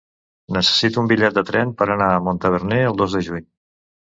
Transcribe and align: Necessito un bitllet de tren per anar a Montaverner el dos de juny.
Necessito 0.55 1.01
un 1.03 1.09
bitllet 1.11 1.35
de 1.35 1.43
tren 1.49 1.73
per 1.81 1.89
anar 1.97 2.09
a 2.15 2.25
Montaverner 2.29 2.81
el 2.89 2.99
dos 3.03 3.15
de 3.19 3.23
juny. 3.29 3.47